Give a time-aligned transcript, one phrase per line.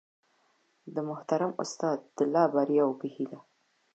[0.93, 3.39] د محترم استاد د لا بریاوو په هیله